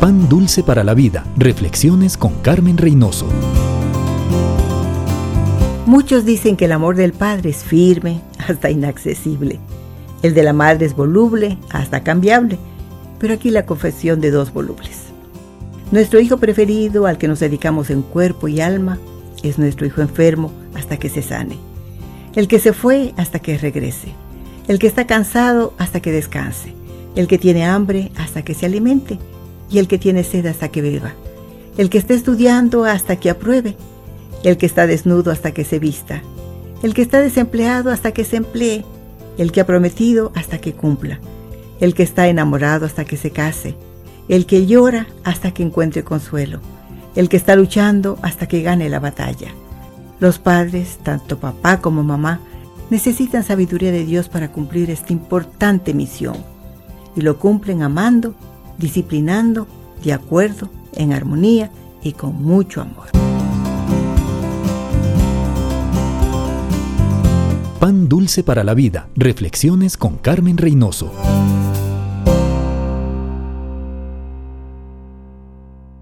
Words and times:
Pan 0.00 0.28
Dulce 0.28 0.62
para 0.62 0.84
la 0.84 0.94
Vida. 0.94 1.24
Reflexiones 1.36 2.16
con 2.16 2.34
Carmen 2.34 2.78
Reynoso. 2.78 3.26
Muchos 5.86 6.24
dicen 6.24 6.56
que 6.56 6.66
el 6.66 6.72
amor 6.72 6.94
del 6.94 7.12
padre 7.12 7.50
es 7.50 7.64
firme, 7.64 8.20
hasta 8.46 8.70
inaccesible. 8.70 9.58
El 10.22 10.34
de 10.34 10.44
la 10.44 10.52
madre 10.52 10.86
es 10.86 10.94
voluble, 10.94 11.58
hasta 11.70 12.04
cambiable. 12.04 12.60
Pero 13.18 13.34
aquí 13.34 13.50
la 13.50 13.66
confesión 13.66 14.20
de 14.20 14.30
dos 14.30 14.52
volubles. 14.52 15.06
Nuestro 15.90 16.20
hijo 16.20 16.36
preferido, 16.36 17.06
al 17.06 17.18
que 17.18 17.26
nos 17.26 17.40
dedicamos 17.40 17.90
en 17.90 18.02
cuerpo 18.02 18.46
y 18.46 18.60
alma, 18.60 18.98
es 19.42 19.58
nuestro 19.58 19.84
hijo 19.84 20.00
enfermo 20.00 20.52
hasta 20.76 20.96
que 20.96 21.08
se 21.08 21.22
sane. 21.22 21.58
El 22.36 22.46
que 22.46 22.60
se 22.60 22.72
fue 22.72 23.14
hasta 23.16 23.40
que 23.40 23.58
regrese. 23.58 24.12
El 24.68 24.78
que 24.78 24.86
está 24.86 25.08
cansado 25.08 25.74
hasta 25.76 25.98
que 25.98 26.12
descanse. 26.12 26.72
El 27.16 27.26
que 27.26 27.38
tiene 27.38 27.64
hambre 27.64 28.12
hasta 28.16 28.42
que 28.42 28.54
se 28.54 28.66
alimente 28.66 29.18
y 29.70 29.78
el 29.78 29.88
que 29.88 29.98
tiene 29.98 30.24
sed 30.24 30.46
hasta 30.46 30.68
que 30.68 30.82
beba, 30.82 31.14
el 31.76 31.90
que 31.90 31.98
está 31.98 32.14
estudiando 32.14 32.84
hasta 32.84 33.16
que 33.16 33.30
apruebe, 33.30 33.76
el 34.42 34.56
que 34.56 34.66
está 34.66 34.86
desnudo 34.86 35.30
hasta 35.30 35.52
que 35.52 35.64
se 35.64 35.78
vista, 35.78 36.22
el 36.82 36.94
que 36.94 37.02
está 37.02 37.20
desempleado 37.20 37.90
hasta 37.90 38.12
que 38.12 38.24
se 38.24 38.36
emplee, 38.36 38.84
el 39.36 39.52
que 39.52 39.60
ha 39.60 39.66
prometido 39.66 40.32
hasta 40.34 40.58
que 40.58 40.72
cumpla, 40.72 41.20
el 41.80 41.94
que 41.94 42.02
está 42.02 42.28
enamorado 42.28 42.86
hasta 42.86 43.04
que 43.04 43.16
se 43.16 43.30
case, 43.30 43.74
el 44.28 44.46
que 44.46 44.66
llora 44.66 45.06
hasta 45.24 45.52
que 45.52 45.62
encuentre 45.62 46.04
consuelo, 46.04 46.60
el 47.14 47.28
que 47.28 47.36
está 47.36 47.56
luchando 47.56 48.18
hasta 48.22 48.46
que 48.46 48.62
gane 48.62 48.88
la 48.88 49.00
batalla. 49.00 49.48
Los 50.20 50.38
padres, 50.38 50.98
tanto 51.02 51.38
papá 51.38 51.80
como 51.80 52.02
mamá, 52.02 52.40
necesitan 52.90 53.44
sabiduría 53.44 53.92
de 53.92 54.04
Dios 54.04 54.28
para 54.28 54.50
cumplir 54.50 54.90
esta 54.90 55.12
importante 55.12 55.94
misión. 55.94 56.36
Y 57.14 57.20
lo 57.20 57.38
cumplen 57.38 57.82
amando 57.82 58.34
disciplinando, 58.78 59.66
de 60.02 60.12
acuerdo, 60.12 60.70
en 60.94 61.12
armonía 61.12 61.70
y 62.02 62.12
con 62.12 62.42
mucho 62.42 62.80
amor. 62.80 63.08
Pan 67.78 68.08
dulce 68.08 68.42
para 68.42 68.64
la 68.64 68.74
vida. 68.74 69.08
Reflexiones 69.14 69.96
con 69.96 70.16
Carmen 70.16 70.56
Reynoso. 70.56 71.12